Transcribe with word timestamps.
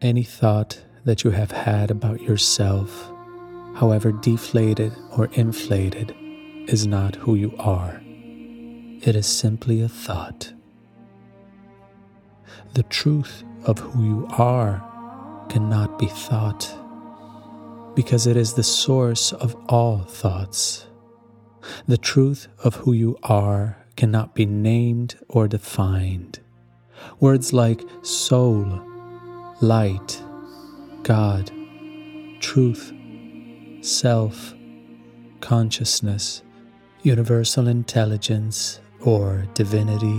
Any 0.00 0.22
thought 0.22 0.80
that 1.04 1.24
you 1.24 1.30
have 1.30 1.50
had 1.50 1.90
about 1.90 2.22
yourself, 2.22 3.10
however 3.74 4.12
deflated 4.12 4.92
or 5.16 5.26
inflated, 5.32 6.14
is 6.68 6.86
not 6.86 7.16
who 7.16 7.34
you 7.34 7.52
are. 7.58 8.00
It 9.02 9.16
is 9.16 9.26
simply 9.26 9.80
a 9.80 9.88
thought. 9.88 10.52
The 12.74 12.84
truth 12.84 13.42
of 13.64 13.80
who 13.80 14.04
you 14.04 14.26
are 14.30 14.84
cannot 15.48 15.98
be 15.98 16.06
thought 16.06 16.72
because 17.96 18.28
it 18.28 18.36
is 18.36 18.54
the 18.54 18.62
source 18.62 19.32
of 19.32 19.56
all 19.68 19.98
thoughts. 19.98 20.86
The 21.88 21.98
truth 21.98 22.46
of 22.62 22.76
who 22.76 22.92
you 22.92 23.18
are 23.24 23.84
cannot 23.96 24.36
be 24.36 24.46
named 24.46 25.16
or 25.28 25.48
defined. 25.48 26.38
Words 27.18 27.52
like 27.52 27.82
soul, 28.02 28.87
light, 29.60 30.22
God, 31.02 31.50
truth, 32.38 32.92
self, 33.80 34.54
consciousness, 35.40 36.42
universal 37.02 37.66
intelligence, 37.66 38.80
or 39.00 39.46
divinity, 39.54 40.18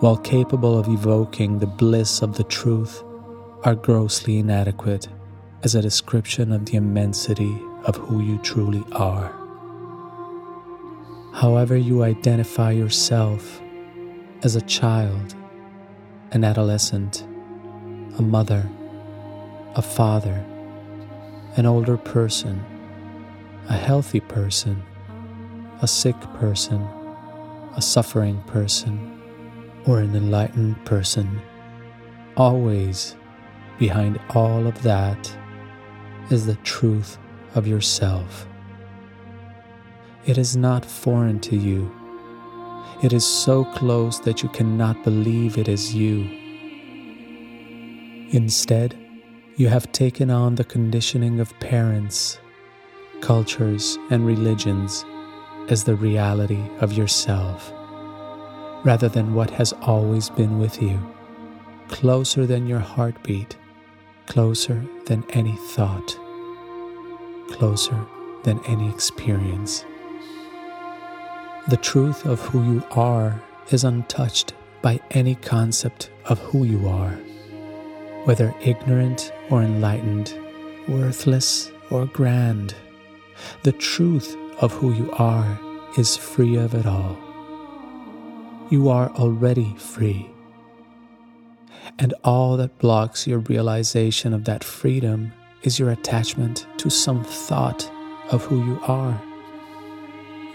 while 0.00 0.16
capable 0.16 0.78
of 0.78 0.88
evoking 0.88 1.58
the 1.58 1.66
bliss 1.66 2.22
of 2.22 2.36
the 2.36 2.44
truth, 2.44 3.02
are 3.64 3.74
grossly 3.74 4.38
inadequate 4.38 5.08
as 5.62 5.74
a 5.74 5.82
description 5.82 6.50
of 6.50 6.64
the 6.64 6.76
immensity 6.76 7.60
of 7.84 7.96
who 7.96 8.22
you 8.22 8.38
truly 8.38 8.82
are. 8.92 9.36
However, 11.34 11.76
you 11.76 12.04
identify 12.04 12.70
yourself 12.70 13.60
as 14.42 14.56
a 14.56 14.62
child, 14.62 15.34
an 16.32 16.42
adolescent, 16.42 17.26
a 18.20 18.22
mother, 18.22 18.68
a 19.76 19.80
father, 19.80 20.44
an 21.56 21.64
older 21.64 21.96
person, 21.96 22.62
a 23.70 23.72
healthy 23.72 24.20
person, 24.20 24.82
a 25.80 25.88
sick 25.88 26.20
person, 26.34 26.82
a 27.76 27.80
suffering 27.80 28.42
person, 28.42 29.18
or 29.86 30.00
an 30.00 30.14
enlightened 30.14 30.76
person, 30.84 31.40
always 32.36 33.16
behind 33.78 34.20
all 34.34 34.66
of 34.66 34.82
that 34.82 35.34
is 36.28 36.44
the 36.44 36.56
truth 36.56 37.16
of 37.54 37.66
yourself. 37.66 38.46
It 40.26 40.36
is 40.36 40.58
not 40.58 40.84
foreign 40.84 41.40
to 41.40 41.56
you. 41.56 41.90
It 43.02 43.14
is 43.14 43.26
so 43.26 43.64
close 43.64 44.20
that 44.20 44.42
you 44.42 44.50
cannot 44.50 45.04
believe 45.04 45.56
it 45.56 45.68
is 45.68 45.94
you. 45.94 46.39
Instead, 48.30 48.96
you 49.56 49.68
have 49.68 49.92
taken 49.92 50.30
on 50.30 50.54
the 50.54 50.64
conditioning 50.64 51.40
of 51.40 51.58
parents, 51.60 52.38
cultures, 53.20 53.98
and 54.10 54.26
religions 54.26 55.04
as 55.68 55.84
the 55.84 55.96
reality 55.96 56.62
of 56.80 56.92
yourself, 56.92 57.72
rather 58.84 59.08
than 59.08 59.34
what 59.34 59.50
has 59.50 59.72
always 59.82 60.30
been 60.30 60.58
with 60.58 60.80
you, 60.80 60.98
closer 61.88 62.46
than 62.46 62.66
your 62.66 62.78
heartbeat 62.78 63.56
closer 64.30 64.80
than 65.06 65.24
any 65.30 65.56
thought, 65.56 66.16
closer 67.50 68.06
than 68.44 68.64
any 68.64 68.88
experience. 68.88 69.84
The 71.66 71.76
truth 71.76 72.24
of 72.24 72.38
who 72.38 72.62
you 72.62 72.84
are 72.92 73.42
is 73.72 73.82
untouched 73.82 74.54
by 74.82 75.00
any 75.10 75.34
concept 75.34 76.10
of 76.26 76.38
who 76.38 76.62
you 76.62 76.86
are, 76.86 77.18
whether 78.30 78.54
ignorant 78.60 79.32
or 79.50 79.60
enlightened, 79.60 80.38
worthless 80.86 81.72
or 81.90 82.06
grand. 82.06 82.76
The 83.64 83.72
truth 83.72 84.36
of 84.60 84.72
who 84.72 84.92
you 84.92 85.10
are 85.14 85.58
is 85.98 86.16
free 86.16 86.54
of 86.54 86.72
it 86.76 86.86
all. 86.86 87.18
You 88.70 88.88
are 88.88 89.10
already 89.16 89.74
free 89.74 90.30
and 91.98 92.14
all 92.22 92.56
that 92.56 92.78
blocks 92.78 93.26
your 93.26 93.40
realization 93.40 94.32
of 94.32 94.44
that 94.44 94.62
freedom 94.62 95.32
is 95.64 95.80
your 95.80 95.90
attachment 95.90 96.68
to 96.76 96.88
some 96.88 97.24
thought 97.24 97.90
of 98.30 98.44
who 98.44 98.64
you 98.64 98.80
are. 98.84 99.20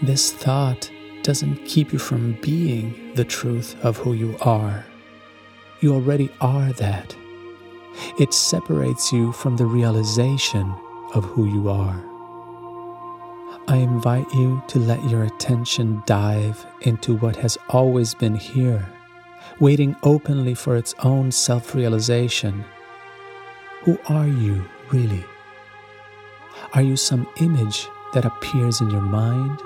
This 0.00 0.32
thought 0.32 0.90
doesn't 1.22 1.66
keep 1.66 1.92
you 1.92 1.98
from 1.98 2.38
being 2.40 3.12
the 3.16 3.24
truth 3.26 3.76
of 3.84 3.98
who 3.98 4.14
you 4.14 4.34
are. 4.40 4.86
You 5.80 5.92
already 5.92 6.30
are 6.40 6.72
that. 6.72 7.14
It 8.18 8.32
separates 8.32 9.12
you 9.12 9.32
from 9.32 9.56
the 9.56 9.66
realization 9.66 10.74
of 11.14 11.24
who 11.24 11.46
you 11.46 11.68
are. 11.68 12.02
I 13.68 13.76
invite 13.76 14.32
you 14.32 14.62
to 14.68 14.78
let 14.78 15.02
your 15.08 15.24
attention 15.24 16.02
dive 16.06 16.64
into 16.82 17.16
what 17.16 17.36
has 17.36 17.58
always 17.68 18.14
been 18.14 18.36
here 18.36 18.88
waiting 19.60 19.96
openly 20.02 20.54
for 20.54 20.76
its 20.76 20.94
own 21.02 21.32
self 21.32 21.74
realization. 21.74 22.64
Who 23.82 23.98
are 24.08 24.26
you, 24.26 24.64
really? 24.90 25.24
Are 26.74 26.82
you 26.82 26.96
some 26.96 27.28
image 27.40 27.86
that 28.12 28.24
appears 28.24 28.80
in 28.80 28.90
your 28.90 29.00
mind? 29.00 29.60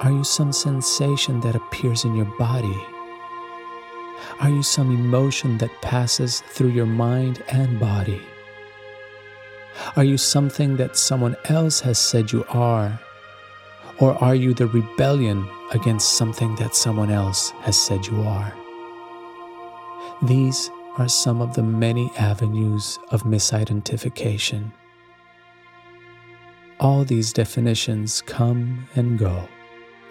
Are 0.00 0.12
you 0.12 0.24
some 0.24 0.52
sensation 0.52 1.40
that 1.40 1.56
appears 1.56 2.04
in 2.04 2.14
your 2.14 2.32
body? 2.38 2.76
Are 4.40 4.50
you 4.50 4.62
some 4.62 4.92
emotion 4.92 5.58
that 5.58 5.82
passes 5.82 6.40
through 6.40 6.70
your 6.70 6.86
mind 6.86 7.42
and 7.48 7.78
body? 7.80 8.22
Are 9.96 10.04
you 10.04 10.16
something 10.16 10.76
that 10.76 10.96
someone 10.96 11.36
else 11.44 11.80
has 11.80 11.98
said 11.98 12.32
you 12.32 12.44
are? 12.48 13.00
Or 14.00 14.14
are 14.22 14.34
you 14.34 14.54
the 14.54 14.68
rebellion 14.68 15.48
against 15.72 16.16
something 16.16 16.54
that 16.56 16.74
someone 16.74 17.10
else 17.10 17.50
has 17.60 17.78
said 17.78 18.06
you 18.06 18.22
are? 18.22 18.54
These 20.22 20.70
are 20.98 21.08
some 21.08 21.40
of 21.40 21.54
the 21.54 21.62
many 21.62 22.10
avenues 22.16 22.98
of 23.10 23.22
misidentification. 23.22 24.72
All 26.80 27.04
these 27.04 27.32
definitions 27.32 28.22
come 28.22 28.88
and 28.94 29.18
go, 29.18 29.48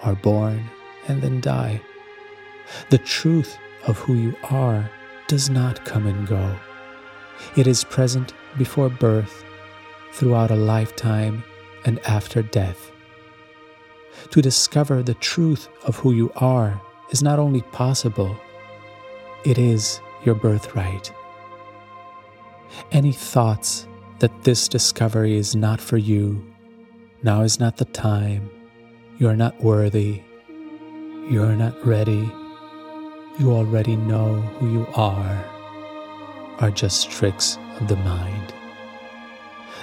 are 0.01 0.16
born 0.16 0.69
and 1.07 1.22
then 1.22 1.41
die. 1.41 1.81
The 2.90 2.97
truth 2.97 3.57
of 3.87 3.97
who 3.97 4.13
you 4.13 4.35
are 4.49 4.89
does 5.27 5.49
not 5.49 5.83
come 5.85 6.05
and 6.05 6.27
go. 6.27 6.55
It 7.55 7.67
is 7.67 7.83
present 7.83 8.33
before 8.57 8.89
birth, 8.89 9.43
throughout 10.11 10.51
a 10.51 10.55
lifetime, 10.55 11.43
and 11.85 11.99
after 12.07 12.41
death. 12.41 12.91
To 14.31 14.41
discover 14.41 15.03
the 15.03 15.13
truth 15.15 15.69
of 15.85 15.95
who 15.97 16.11
you 16.11 16.31
are 16.35 16.81
is 17.11 17.23
not 17.23 17.39
only 17.39 17.61
possible, 17.61 18.35
it 19.45 19.57
is 19.57 20.01
your 20.25 20.35
birthright. 20.35 21.11
Any 22.91 23.13
thoughts 23.13 23.87
that 24.19 24.43
this 24.43 24.67
discovery 24.67 25.37
is 25.37 25.55
not 25.55 25.79
for 25.79 25.97
you, 25.97 26.43
now 27.23 27.41
is 27.41 27.59
not 27.59 27.77
the 27.77 27.85
time, 27.85 28.49
you 29.19 29.27
are 29.27 29.35
not 29.35 29.61
worthy, 29.63 30.21
you 31.29 31.43
are 31.43 31.55
not 31.55 31.85
ready, 31.85 32.31
you 33.39 33.51
already 33.51 33.95
know 33.95 34.33
who 34.59 34.71
you 34.71 34.87
are, 34.95 35.45
are 36.59 36.71
just 36.71 37.11
tricks 37.11 37.57
of 37.79 37.87
the 37.87 37.95
mind. 37.97 38.53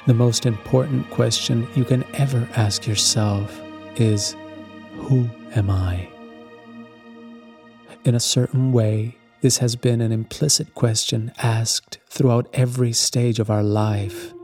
The 0.07 0.15
most 0.15 0.45
important 0.45 1.09
question 1.11 1.69
you 1.75 1.85
can 1.85 2.05
ever 2.15 2.49
ask 2.57 2.87
yourself 2.87 3.61
is 3.97 4.37
Who 4.97 5.31
am 5.55 5.71
I? 5.71 6.09
In 8.05 8.15
a 8.15 8.21
certain 8.21 8.73
way, 8.73 9.17
this 9.41 9.59
has 9.59 9.77
been 9.77 10.01
an 10.01 10.11
implicit 10.11 10.75
question 10.75 11.33
asked 11.39 11.99
throughout 12.09 12.49
every 12.55 12.93
stage 12.93 13.39
of 13.39 13.51
our 13.51 13.63
life. 13.63 14.35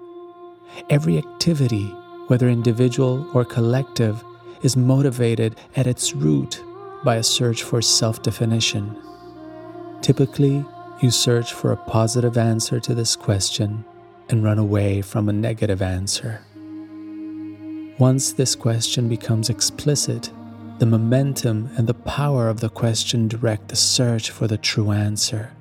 Every 0.89 1.19
activity, 1.19 1.87
whether 2.29 2.49
individual 2.49 3.29
or 3.35 3.45
collective, 3.45 4.23
is 4.63 4.77
motivated 4.77 5.57
at 5.75 5.87
its 5.87 6.15
root 6.15 6.63
by 7.05 7.17
a 7.17 7.23
search 7.23 7.63
for 7.63 7.81
self 7.83 8.23
definition. 8.23 8.97
Typically, 10.03 10.65
you 11.01 11.11
search 11.11 11.53
for 11.53 11.73
a 11.73 11.77
positive 11.77 12.37
answer 12.37 12.79
to 12.81 12.95
this 12.95 13.17
question 13.17 13.85
and 14.29 14.45
run 14.45 14.59
away 14.59 15.03
from 15.03 15.29
a 15.29 15.33
negative 15.33 15.83
answer. 15.83 16.45
Once 17.99 18.33
this 18.33 18.55
question 18.55 19.09
becomes 19.09 19.51
explicit, 19.51 20.31
the 20.79 20.87
momentum 20.87 21.69
and 21.77 21.87
the 21.87 21.95
power 21.95 22.49
of 22.49 22.61
the 22.61 22.71
question 22.71 23.29
direct 23.29 23.69
the 23.69 23.77
search 23.77 24.31
for 24.31 24.47
the 24.47 24.57
true 24.57 24.91
answer, 24.91 25.53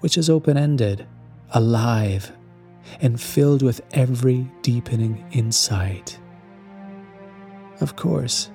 which 0.00 0.16
is 0.16 0.30
open 0.30 0.56
ended, 0.56 1.06
alive, 1.50 2.32
and 3.00 3.20
filled 3.20 3.62
with 3.62 3.80
every 3.92 4.48
deepening 4.62 5.24
insight. 5.32 6.18
Of 7.80 7.96
course, 7.96 8.50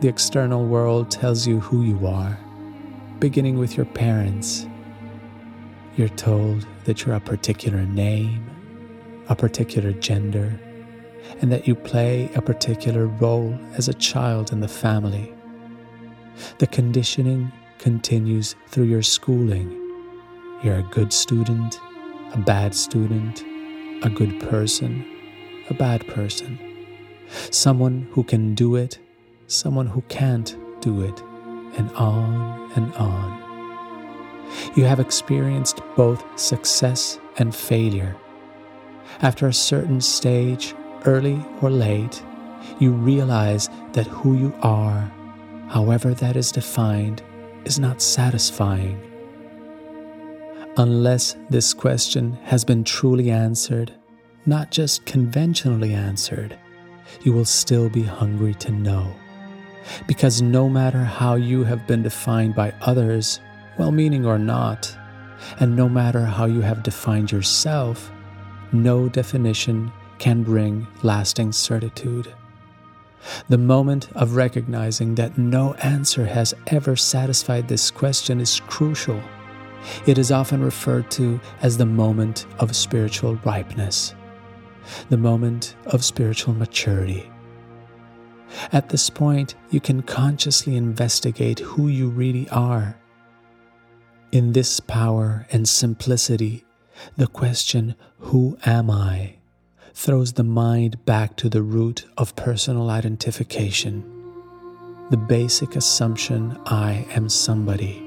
the 0.00 0.08
external 0.08 0.64
world 0.64 1.10
tells 1.10 1.44
you 1.46 1.58
who 1.58 1.82
you 1.82 2.06
are, 2.06 2.38
beginning 3.18 3.58
with 3.58 3.76
your 3.76 3.86
parents. 3.86 4.64
You're 5.96 6.08
told 6.10 6.66
that 6.84 7.04
you're 7.04 7.16
a 7.16 7.20
particular 7.20 7.82
name, 7.82 8.48
a 9.28 9.34
particular 9.34 9.92
gender, 9.92 10.58
and 11.40 11.50
that 11.50 11.66
you 11.66 11.74
play 11.74 12.30
a 12.36 12.42
particular 12.42 13.06
role 13.06 13.58
as 13.74 13.88
a 13.88 13.94
child 13.94 14.52
in 14.52 14.60
the 14.60 14.68
family. 14.68 15.34
The 16.58 16.68
conditioning 16.68 17.50
continues 17.78 18.54
through 18.68 18.84
your 18.84 19.02
schooling. 19.02 19.72
You're 20.62 20.78
a 20.78 20.88
good 20.92 21.12
student, 21.12 21.80
a 22.34 22.38
bad 22.38 22.72
student, 22.72 23.42
a 24.04 24.10
good 24.10 24.38
person, 24.48 25.04
a 25.68 25.74
bad 25.74 26.06
person, 26.06 26.56
someone 27.50 28.06
who 28.12 28.22
can 28.22 28.54
do 28.54 28.76
it, 28.76 29.00
someone 29.48 29.86
who 29.86 30.02
can't 30.02 30.56
do 30.80 31.02
it, 31.02 31.20
and 31.76 31.90
on 31.92 32.70
and 32.76 32.94
on. 32.94 33.38
You 34.76 34.84
have 34.84 35.00
experienced 35.00 35.80
both 35.96 36.22
success 36.38 37.18
and 37.38 37.54
failure. 37.54 38.14
After 39.22 39.46
a 39.46 39.52
certain 39.52 40.00
stage, 40.00 40.74
early 41.06 41.44
or 41.62 41.70
late, 41.70 42.22
you 42.78 42.92
realize 42.92 43.68
that 43.92 44.06
who 44.06 44.36
you 44.36 44.54
are, 44.62 45.10
however 45.68 46.14
that 46.14 46.36
is 46.36 46.52
defined, 46.52 47.22
is 47.64 47.78
not 47.78 48.02
satisfying. 48.02 49.00
Unless 50.76 51.36
this 51.50 51.74
question 51.74 52.34
has 52.44 52.64
been 52.64 52.84
truly 52.84 53.30
answered, 53.30 53.92
not 54.46 54.70
just 54.70 55.04
conventionally 55.06 55.94
answered, 55.94 56.56
you 57.22 57.32
will 57.32 57.44
still 57.44 57.88
be 57.88 58.02
hungry 58.02 58.54
to 58.54 58.70
know. 58.70 59.12
Because 60.06 60.42
no 60.42 60.68
matter 60.68 61.04
how 61.04 61.34
you 61.34 61.64
have 61.64 61.86
been 61.86 62.02
defined 62.02 62.54
by 62.54 62.72
others, 62.80 63.40
well 63.78 63.92
meaning 63.92 64.26
or 64.26 64.38
not, 64.38 64.96
and 65.60 65.76
no 65.76 65.88
matter 65.88 66.24
how 66.24 66.46
you 66.46 66.60
have 66.60 66.82
defined 66.82 67.32
yourself, 67.32 68.10
no 68.72 69.08
definition 69.08 69.92
can 70.18 70.42
bring 70.42 70.86
lasting 71.02 71.52
certitude. 71.52 72.34
The 73.48 73.58
moment 73.58 74.08
of 74.14 74.36
recognizing 74.36 75.14
that 75.16 75.38
no 75.38 75.74
answer 75.74 76.24
has 76.26 76.54
ever 76.68 76.96
satisfied 76.96 77.68
this 77.68 77.90
question 77.90 78.40
is 78.40 78.60
crucial. 78.60 79.20
It 80.06 80.18
is 80.18 80.30
often 80.32 80.62
referred 80.62 81.10
to 81.12 81.40
as 81.62 81.76
the 81.76 81.86
moment 81.86 82.46
of 82.58 82.74
spiritual 82.76 83.36
ripeness, 83.44 84.14
the 85.08 85.16
moment 85.16 85.76
of 85.86 86.04
spiritual 86.04 86.54
maturity. 86.54 87.30
At 88.72 88.88
this 88.88 89.10
point, 89.10 89.54
you 89.70 89.80
can 89.80 90.02
consciously 90.02 90.76
investigate 90.76 91.60
who 91.60 91.88
you 91.88 92.08
really 92.08 92.48
are. 92.50 92.96
In 94.32 94.52
this 94.52 94.80
power 94.80 95.46
and 95.50 95.68
simplicity, 95.68 96.64
the 97.16 97.26
question, 97.26 97.94
Who 98.18 98.58
am 98.66 98.90
I? 98.90 99.36
throws 99.94 100.34
the 100.34 100.44
mind 100.44 101.04
back 101.04 101.34
to 101.34 101.48
the 101.48 101.62
root 101.62 102.04
of 102.16 102.36
personal 102.36 102.88
identification, 102.88 104.04
the 105.10 105.16
basic 105.16 105.74
assumption 105.74 106.56
I 106.66 107.04
am 107.10 107.28
somebody, 107.28 108.04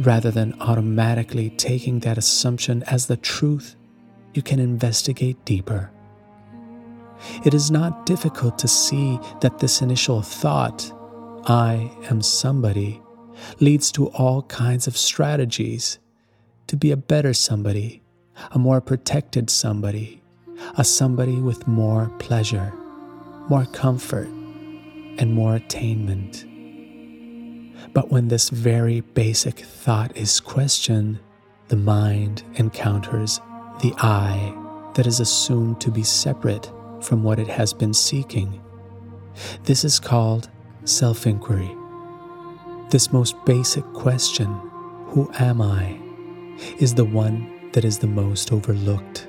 rather 0.00 0.32
than 0.32 0.60
automatically 0.60 1.50
taking 1.50 2.00
that 2.00 2.18
assumption 2.18 2.82
as 2.88 3.06
the 3.06 3.16
truth. 3.16 3.76
You 4.34 4.42
can 4.42 4.58
investigate 4.58 5.44
deeper. 5.44 5.92
It 7.44 7.54
is 7.54 7.70
not 7.70 8.06
difficult 8.06 8.58
to 8.58 8.68
see 8.68 9.18
that 9.40 9.58
this 9.58 9.82
initial 9.82 10.22
thought, 10.22 10.92
I 11.46 11.90
am 12.10 12.22
somebody, 12.22 13.00
leads 13.60 13.92
to 13.92 14.08
all 14.08 14.42
kinds 14.42 14.86
of 14.86 14.96
strategies 14.96 15.98
to 16.66 16.76
be 16.76 16.90
a 16.90 16.96
better 16.96 17.32
somebody, 17.34 18.02
a 18.52 18.58
more 18.58 18.80
protected 18.80 19.50
somebody, 19.50 20.22
a 20.76 20.84
somebody 20.84 21.40
with 21.40 21.66
more 21.66 22.10
pleasure, 22.18 22.72
more 23.48 23.66
comfort, 23.66 24.28
and 25.18 25.32
more 25.32 25.54
attainment. 25.54 26.44
But 27.92 28.10
when 28.10 28.28
this 28.28 28.50
very 28.50 29.00
basic 29.00 29.60
thought 29.60 30.16
is 30.16 30.40
questioned, 30.40 31.20
the 31.68 31.76
mind 31.76 32.42
encounters 32.54 33.40
the 33.80 33.94
I 33.98 34.54
that 34.94 35.06
is 35.06 35.20
assumed 35.20 35.80
to 35.82 35.90
be 35.90 36.02
separate 36.02 36.70
from 37.06 37.22
what 37.22 37.38
it 37.38 37.46
has 37.46 37.72
been 37.72 37.94
seeking. 37.94 38.60
This 39.62 39.84
is 39.84 40.00
called 40.00 40.50
self 40.84 41.26
inquiry. 41.26 41.70
This 42.90 43.12
most 43.12 43.36
basic 43.44 43.84
question, 43.92 44.46
Who 45.08 45.30
am 45.38 45.62
I? 45.62 46.00
is 46.78 46.94
the 46.94 47.04
one 47.04 47.70
that 47.72 47.84
is 47.84 47.98
the 47.98 48.06
most 48.06 48.52
overlooked. 48.52 49.28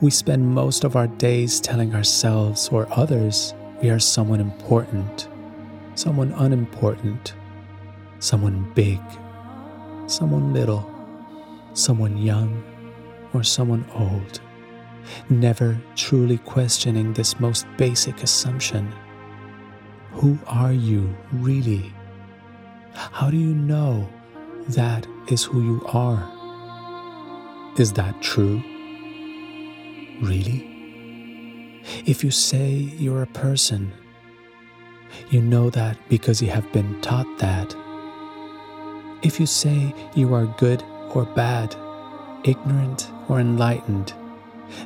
We 0.00 0.10
spend 0.10 0.46
most 0.46 0.84
of 0.84 0.96
our 0.96 1.06
days 1.06 1.60
telling 1.60 1.94
ourselves 1.94 2.68
or 2.70 2.88
others 2.90 3.54
we 3.82 3.90
are 3.90 3.98
someone 3.98 4.40
important, 4.40 5.28
someone 5.94 6.32
unimportant, 6.32 7.34
someone 8.18 8.72
big, 8.74 9.00
someone 10.06 10.52
little, 10.52 10.88
someone 11.74 12.16
young, 12.16 12.64
or 13.34 13.42
someone 13.42 13.84
old, 13.94 14.40
never 15.28 15.80
truly 15.96 16.38
questioning 16.38 17.12
this 17.12 17.40
most 17.40 17.66
basic 17.76 18.22
assumption. 18.22 18.92
Who 20.12 20.38
are 20.46 20.72
you 20.72 21.14
really? 21.32 21.92
How 22.94 23.30
do 23.30 23.36
you 23.36 23.54
know 23.54 24.08
that 24.68 25.06
is 25.28 25.44
who 25.44 25.62
you 25.62 25.82
are? 25.86 26.28
Is 27.78 27.92
that 27.94 28.20
true? 28.20 28.62
Really? 30.22 30.68
If 32.06 32.22
you 32.22 32.30
say 32.30 32.68
you're 32.98 33.22
a 33.22 33.26
person, 33.26 33.92
you 35.30 35.40
know 35.40 35.70
that 35.70 35.96
because 36.08 36.42
you 36.42 36.48
have 36.48 36.70
been 36.72 37.00
taught 37.00 37.26
that. 37.38 37.74
If 39.22 39.40
you 39.40 39.46
say 39.46 39.94
you 40.14 40.34
are 40.34 40.46
good 40.58 40.82
or 41.14 41.24
bad, 41.24 41.74
ignorant 42.44 43.10
or 43.28 43.40
enlightened, 43.40 44.14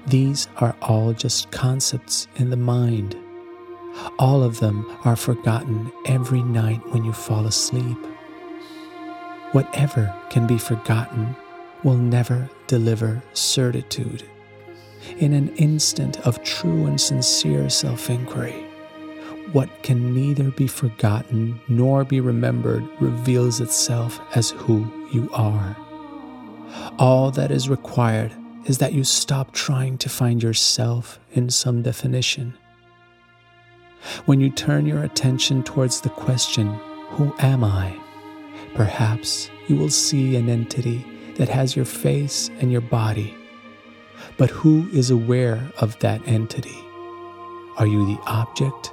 these 0.06 0.48
are 0.58 0.76
all 0.82 1.12
just 1.12 1.50
concepts 1.50 2.28
in 2.36 2.50
the 2.50 2.56
mind. 2.56 3.16
All 4.18 4.42
of 4.42 4.60
them 4.60 4.86
are 5.04 5.16
forgotten 5.16 5.90
every 6.06 6.42
night 6.42 6.80
when 6.92 7.04
you 7.04 7.12
fall 7.12 7.46
asleep. 7.46 7.98
Whatever 9.52 10.14
can 10.30 10.46
be 10.46 10.58
forgotten 10.58 11.34
will 11.82 11.96
never 11.96 12.50
deliver 12.66 13.22
certitude 13.32 14.24
in 15.18 15.32
an 15.32 15.54
instant 15.56 16.18
of 16.26 16.42
true 16.42 16.86
and 16.86 17.00
sincere 17.00 17.70
self 17.70 18.10
inquiry. 18.10 18.64
What 19.52 19.82
can 19.82 20.14
neither 20.14 20.50
be 20.50 20.66
forgotten 20.66 21.60
nor 21.68 22.04
be 22.04 22.20
remembered 22.20 22.84
reveals 23.00 23.60
itself 23.60 24.20
as 24.34 24.50
who 24.50 25.08
you 25.12 25.30
are. 25.32 25.76
All 26.98 27.30
that 27.30 27.50
is 27.50 27.68
required 27.68 28.32
is 28.66 28.78
that 28.78 28.92
you 28.92 29.04
stop 29.04 29.52
trying 29.52 29.98
to 29.98 30.08
find 30.08 30.42
yourself 30.42 31.18
in 31.32 31.50
some 31.50 31.82
definition. 31.82 32.54
When 34.26 34.40
you 34.40 34.50
turn 34.50 34.86
your 34.86 35.02
attention 35.02 35.62
towards 35.62 36.00
the 36.00 36.10
question, 36.10 36.68
Who 37.10 37.34
am 37.38 37.64
I? 37.64 37.98
perhaps 38.74 39.50
you 39.68 39.76
will 39.76 39.88
see 39.88 40.36
an 40.36 40.50
entity 40.50 41.02
that 41.36 41.48
has 41.48 41.74
your 41.74 41.86
face 41.86 42.50
and 42.60 42.70
your 42.70 42.82
body 42.82 43.34
but 44.36 44.50
who 44.50 44.88
is 44.92 45.10
aware 45.10 45.70
of 45.78 45.98
that 46.00 46.26
entity? 46.26 46.78
Are 47.78 47.86
you 47.86 48.06
the 48.06 48.20
object 48.26 48.92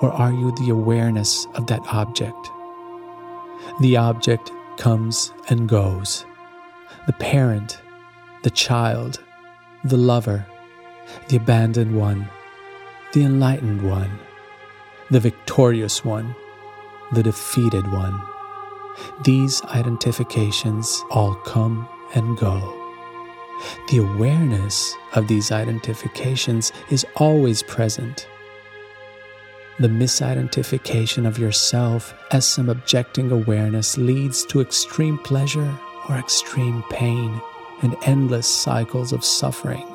or 0.00 0.10
are 0.12 0.32
you 0.32 0.52
the 0.56 0.70
awareness 0.70 1.46
of 1.54 1.66
that 1.68 1.80
object? 1.92 2.50
The 3.80 3.96
object 3.96 4.50
comes 4.76 5.32
and 5.48 5.68
goes. 5.68 6.24
The 7.06 7.12
parent, 7.14 7.80
the 8.42 8.50
child, 8.50 9.20
the 9.84 9.96
lover, 9.96 10.44
the 11.28 11.36
abandoned 11.36 11.96
one, 11.96 12.28
the 13.12 13.22
enlightened 13.22 13.82
one, 13.82 14.18
the 15.10 15.20
victorious 15.20 16.04
one, 16.04 16.34
the 17.12 17.22
defeated 17.22 17.86
one. 17.92 18.20
These 19.24 19.62
identifications 19.62 21.02
all 21.10 21.34
come 21.36 21.88
and 22.14 22.36
go. 22.36 22.78
The 23.90 23.98
awareness 23.98 24.94
of 25.14 25.28
these 25.28 25.52
identifications 25.52 26.72
is 26.90 27.06
always 27.16 27.62
present. 27.62 28.26
The 29.78 29.88
misidentification 29.88 31.26
of 31.26 31.38
yourself 31.38 32.14
as 32.32 32.44
some 32.44 32.68
objecting 32.68 33.30
awareness 33.30 33.96
leads 33.96 34.44
to 34.46 34.60
extreme 34.60 35.18
pleasure 35.18 35.78
or 36.08 36.16
extreme 36.16 36.82
pain 36.90 37.40
and 37.82 37.96
endless 38.04 38.46
cycles 38.46 39.12
of 39.12 39.24
suffering. 39.24 39.86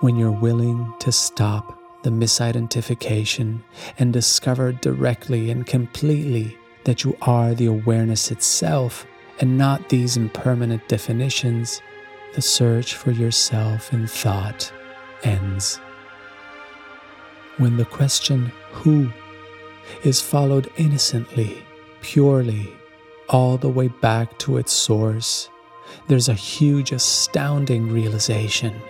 When 0.00 0.16
you're 0.16 0.30
willing 0.30 0.92
to 1.00 1.12
stop 1.12 1.78
the 2.02 2.10
misidentification 2.10 3.62
and 3.98 4.12
discover 4.12 4.72
directly 4.72 5.50
and 5.50 5.66
completely 5.66 6.56
that 6.84 7.04
you 7.04 7.16
are 7.22 7.54
the 7.54 7.66
awareness 7.66 8.30
itself 8.30 9.06
and 9.40 9.58
not 9.58 9.88
these 9.88 10.16
impermanent 10.16 10.88
definitions, 10.88 11.80
the 12.34 12.42
search 12.42 12.94
for 12.94 13.10
yourself 13.10 13.92
in 13.92 14.06
thought 14.06 14.72
ends. 15.24 15.80
When 17.58 17.76
the 17.76 17.84
question, 17.84 18.52
who, 18.70 19.10
is 20.04 20.20
followed 20.20 20.70
innocently, 20.76 21.64
purely, 22.02 22.68
all 23.28 23.56
the 23.56 23.68
way 23.68 23.88
back 23.88 24.38
to 24.40 24.58
its 24.58 24.72
source, 24.72 25.48
there's 26.08 26.28
a 26.28 26.34
huge, 26.34 26.92
astounding 26.92 27.90
realization. 27.90 28.80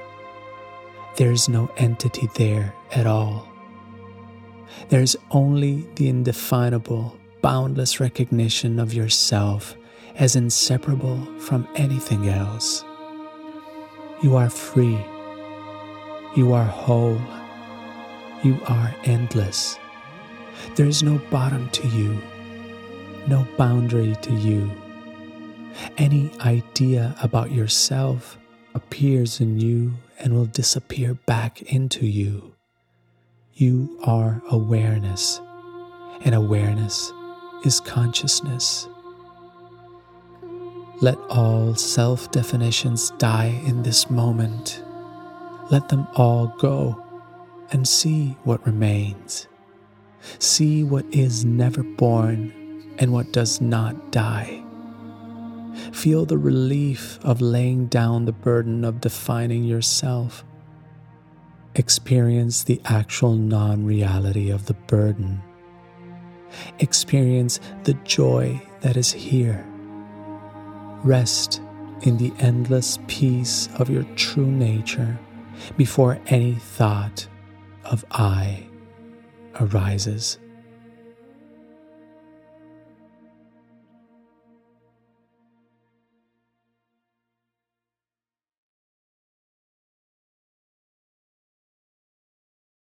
There's 1.17 1.49
no 1.49 1.71
entity 1.77 2.29
there 2.35 2.75
at 2.93 3.07
all. 3.07 3.49
There's 4.89 5.17
only 5.31 5.87
the 5.97 6.09
indefinable, 6.09 7.17
boundless 7.41 8.01
recognition 8.01 8.79
of 8.79 8.93
yourself 8.93 9.77
as 10.17 10.37
inseparable 10.37 11.19
from 11.39 11.69
anything 11.75 12.29
else. 12.29 12.85
You 14.23 14.37
are 14.37 14.51
free. 14.51 14.99
You 16.37 16.53
are 16.53 16.65
whole. 16.65 17.21
You 18.43 18.59
are 18.67 18.95
endless. 19.05 19.79
There 20.75 20.87
is 20.87 21.03
no 21.03 21.19
bottom 21.31 21.69
to 21.71 21.89
you, 21.89 22.21
no 23.27 23.47
boundary 23.57 24.17
to 24.23 24.33
you. 24.33 24.71
Any 25.99 26.31
idea 26.41 27.17
about 27.23 27.51
yourself 27.51 28.39
appears 28.75 29.41
in 29.41 29.59
you 29.59 29.95
and 30.19 30.35
will 30.35 30.47
disappear 30.47 31.15
back 31.15 31.63
into 31.63 32.07
you. 32.07 32.55
You 33.55 33.99
are 34.05 34.43
awareness, 34.51 35.41
and 36.23 36.35
awareness 36.35 37.13
is 37.65 37.81
consciousness. 37.81 38.87
Let 41.01 41.19
all 41.29 41.75
self 41.75 42.31
definitions 42.31 43.11
die 43.19 43.61
in 43.67 43.83
this 43.83 44.11
moment. 44.11 44.83
Let 45.71 45.89
them 45.89 46.07
all 46.17 46.49
go 46.59 47.03
and 47.71 47.87
see 47.87 48.37
what 48.45 48.65
remains. 48.67 49.47
See 50.39 50.85
what 50.85 51.05
is 51.13 51.45
never 51.45 51.83
born 51.83 52.95
and 52.99 53.13
what 53.13 53.33
does 53.33 53.61
not 53.61 54.11
die. 54.13 54.66
Feel 55.93 56.25
the 56.25 56.39
relief 56.39 57.19
of 57.23 57.41
laying 57.41 57.87
down 57.87 58.25
the 58.25 58.33
burden 58.33 58.85
of 58.85 59.01
defining 59.01 59.65
yourself. 59.65 60.45
Experience 61.75 62.65
the 62.65 62.81
actual 62.85 63.35
non 63.35 63.85
reality 63.85 64.51
of 64.51 64.67
the 64.67 64.75
burden. 64.75 65.43
Experience 66.79 67.61
the 67.85 67.95
joy 68.05 68.61
that 68.81 68.97
is 68.97 69.13
here. 69.13 69.67
Rest 71.05 71.61
in 72.03 72.17
the 72.19 72.33
endless 72.39 72.99
peace 73.07 73.69
of 73.79 73.91
your 73.91 74.05
true 74.17 74.47
nature 74.47 75.19
before 75.77 76.19
any 76.27 76.55
thought 76.55 77.27
of 77.85 78.05
I 78.11 78.67
arises. 79.61 80.39